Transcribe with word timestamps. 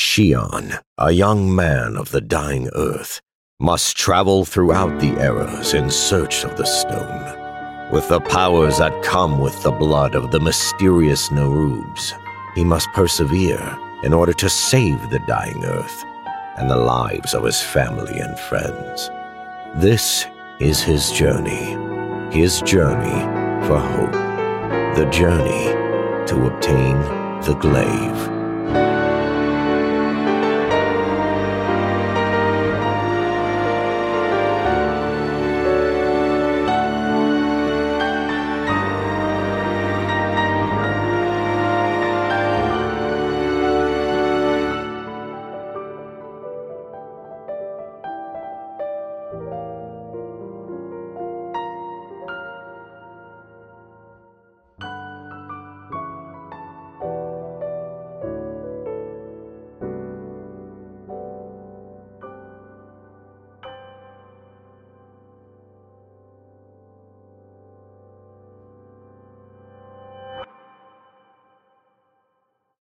Shion, 0.00 0.80
a 0.96 1.10
young 1.10 1.54
man 1.54 1.94
of 1.94 2.10
the 2.10 2.22
dying 2.22 2.70
earth, 2.74 3.20
must 3.60 3.98
travel 3.98 4.46
throughout 4.46 4.98
the 4.98 5.12
eras 5.20 5.74
in 5.74 5.90
search 5.90 6.42
of 6.42 6.56
the 6.56 6.64
stone. 6.64 7.92
With 7.92 8.08
the 8.08 8.20
powers 8.20 8.78
that 8.78 9.02
come 9.02 9.40
with 9.40 9.62
the 9.62 9.70
blood 9.70 10.14
of 10.14 10.30
the 10.30 10.40
mysterious 10.40 11.28
Narubs, 11.28 12.14
he 12.54 12.64
must 12.64 12.88
persevere 12.94 13.78
in 14.02 14.14
order 14.14 14.32
to 14.32 14.48
save 14.48 15.10
the 15.10 15.22
dying 15.28 15.62
earth 15.66 16.04
and 16.56 16.70
the 16.70 16.78
lives 16.78 17.34
of 17.34 17.44
his 17.44 17.60
family 17.60 18.18
and 18.18 18.38
friends. 18.38 19.10
This 19.76 20.24
is 20.60 20.80
his 20.80 21.12
journey, 21.12 21.76
his 22.34 22.62
journey 22.62 23.20
for 23.68 23.78
hope, 23.78 24.96
the 24.96 25.08
journey 25.12 25.66
to 26.26 26.46
obtain 26.46 26.98
the 27.42 27.54
glaive. 27.60 28.40